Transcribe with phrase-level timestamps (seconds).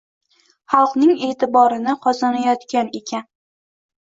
[0.75, 3.29] Xalqning e’tiborini qozonayotgan ekan